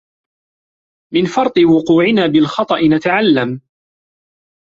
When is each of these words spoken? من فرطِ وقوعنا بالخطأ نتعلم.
من 1.13 1.25
فرطِ 1.25 1.53
وقوعنا 1.59 2.27
بالخطأ 2.27 2.79
نتعلم. 2.95 3.61